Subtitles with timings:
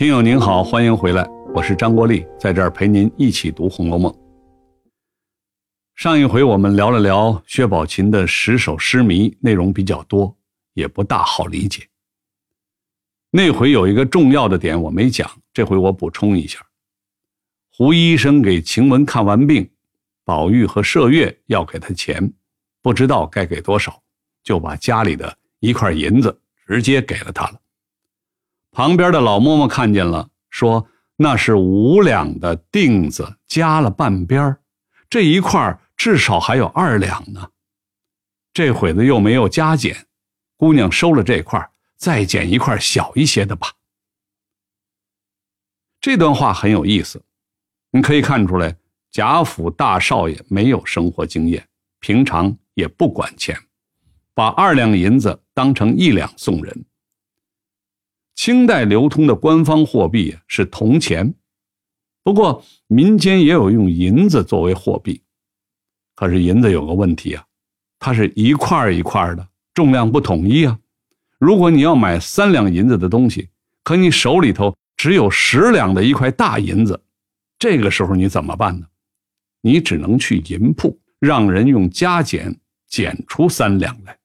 [0.00, 4.10] 听友您好，欢迎回来，我是张国立，在这儿陪您一起读《红楼梦》。
[5.94, 10.34] 上一回我们聊了聊薛宝琴的十首诗谜，内容比较多，
[10.72, 11.86] 也不大好理解。
[13.30, 16.60] 那回有一个重要的点我没讲，这回我补充一下：
[17.70, 19.68] 胡医生给晴雯看完病，
[20.24, 22.32] 宝玉和麝月要给他钱，
[22.80, 24.02] 不知道该给多少，
[24.42, 27.60] 就把家里的一块银子直接给了他了。
[28.72, 34.56] 旁边的老嬷嬷看见了，说：“那是五两的锭子，加了半边
[35.08, 37.50] 这一块至少还有二两呢。
[38.52, 40.06] 这会子又没有加减，
[40.56, 43.72] 姑娘收了这块，再捡一块小一些的吧。”
[46.00, 47.22] 这段话很有意思，
[47.90, 48.76] 你可以看出来，
[49.10, 51.68] 贾府大少爷没有生活经验，
[51.98, 53.58] 平常也不管钱，
[54.32, 56.84] 把二两银子当成一两送人。
[58.34, 61.34] 清代流通的官方货币是铜钱，
[62.22, 65.22] 不过民间也有用银子作为货币。
[66.14, 67.44] 可是银子有个问题啊，
[67.98, 70.78] 它是一块一块的，重量不统一啊。
[71.38, 73.50] 如果你要买三两银子的东西，
[73.84, 77.02] 可你手里头只有十两的一块大银子，
[77.58, 78.86] 这个时候你怎么办呢？
[79.60, 84.18] 你只能去银铺，让人用加减减出三两来。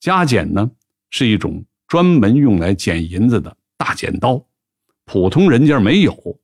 [0.00, 0.70] 加减呢
[1.10, 1.64] 是一种。
[1.88, 4.44] 专门用来捡银子的大剪刀，
[5.06, 6.38] 普通人家没有，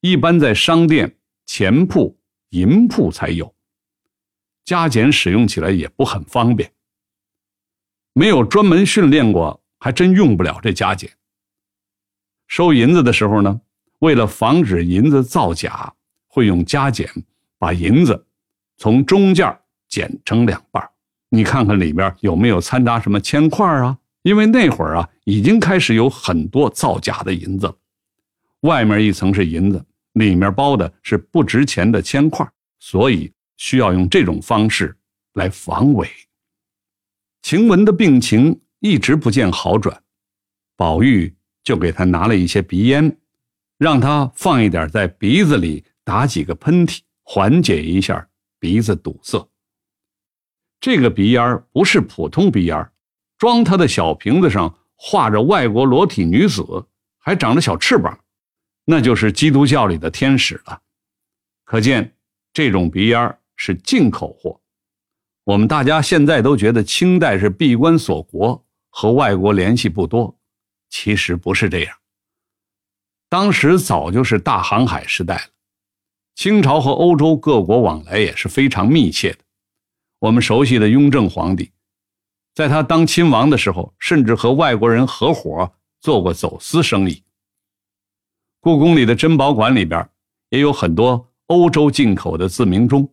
[0.00, 2.16] 一般在商店、钱铺、
[2.50, 3.52] 银铺才有。
[4.64, 6.70] 加减使用起来也不很方便，
[8.12, 11.10] 没有专门训练过，还真用不了这加减。
[12.46, 13.60] 收银子的时候呢，
[14.00, 15.92] 为了防止银子造假，
[16.28, 17.08] 会用加减
[17.58, 18.26] 把银子
[18.76, 20.90] 从中间剪成两半
[21.30, 23.98] 你看看里边有没有掺杂什么铅块啊？
[24.24, 27.72] 因为那会儿啊，已经开始有很多造假的银子，
[28.60, 34.96] 外面一层是银子，里面包的是不值钱的铅块，所以需要用这种方式
[35.34, 36.08] 来防伪。
[37.42, 40.02] 晴雯的病情一直不见好转，
[40.74, 43.14] 宝玉就给她拿了一些鼻烟，
[43.76, 48.26] 让他放一点在鼻子里，打几个喷嚏，缓解一下
[48.58, 49.46] 鼻子堵塞。
[50.80, 52.90] 这个鼻烟不是普通鼻烟。
[53.44, 56.86] 装他的小瓶子上画着外国裸体女子，
[57.18, 58.18] 还长着小翅膀，
[58.86, 60.80] 那就是基督教里的天使了。
[61.62, 62.16] 可见
[62.54, 64.58] 这种鼻烟是进口货。
[65.44, 70.34] 我们大家现在都觉得清代是闭关锁国，和外国联系不多，
[70.88, 71.94] 其实不是这样。
[73.28, 75.50] 当时早就是大航海时代了，
[76.34, 79.40] 清朝和欧洲各国往来也是非常密切的。
[80.20, 81.73] 我们熟悉的雍正皇帝。
[82.54, 87.24] 在他当亲王的时候，甚至和外国人合伙做过走私生意。
[88.60, 90.08] 故宫里的珍宝馆里边
[90.50, 93.12] 也有很多欧洲进口的自鸣钟，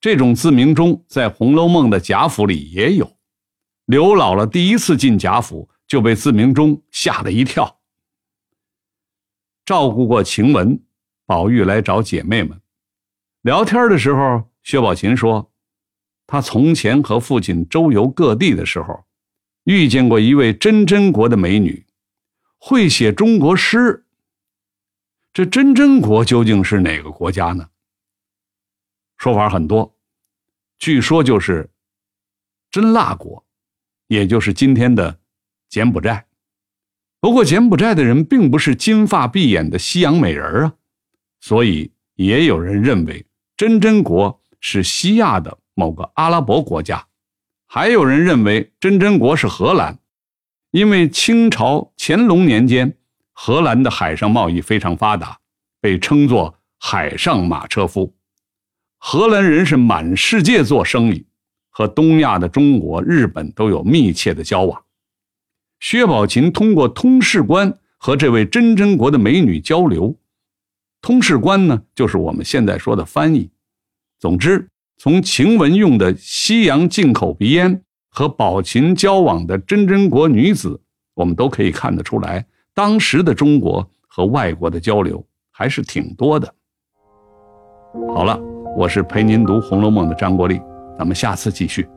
[0.00, 3.16] 这种自鸣钟在《红楼梦》的贾府里也有。
[3.84, 7.78] 刘姥姥第一次进贾府就被自鸣钟吓了一跳。
[9.66, 10.80] 照顾过晴雯，
[11.26, 12.58] 宝玉来找姐妹们
[13.42, 15.47] 聊天的时候，薛宝琴说。
[16.28, 19.06] 他从前和父亲周游各地的时候，
[19.64, 21.86] 遇见过一位真真国的美女，
[22.58, 24.04] 会写中国诗。
[25.32, 27.70] 这真真国究竟是哪个国家呢？
[29.16, 29.96] 说法很多，
[30.78, 31.70] 据说就是
[32.70, 33.42] 真腊国，
[34.08, 35.18] 也就是今天的
[35.70, 36.26] 柬埔寨。
[37.20, 40.74] 不过柬埔寨的人并不是金发碧眼的西洋美人啊，
[41.40, 43.24] 所以也有人认为
[43.56, 45.56] 真真国是西亚的。
[45.78, 47.06] 某个阿拉伯国家，
[47.64, 50.00] 还有人认为真真国是荷兰，
[50.72, 52.96] 因为清朝乾隆年间，
[53.32, 55.38] 荷兰的海上贸易非常发达，
[55.80, 58.12] 被称作海上马车夫。
[58.98, 61.24] 荷兰人是满世界做生意，
[61.70, 64.82] 和东亚的中国、日本都有密切的交往。
[65.78, 70.18] 薛宝琴通过通事官和这位真真国的美女交流，
[71.00, 73.52] 通事官呢，就是我们现在说的翻译。
[74.18, 74.68] 总之。
[75.00, 80.80] 从晴雯用的西洋进口鼻烟和宝琴交往的真真国女子，
[81.14, 86.52] 我们都可以看得出来，当时的中国和外国的交流还是挺多的。
[88.12, 88.36] 好了，
[88.76, 90.60] 我是陪您读《红楼梦》的张国立，
[90.98, 91.88] 咱们下次继续。